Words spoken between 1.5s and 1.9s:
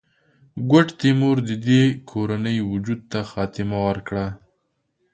دې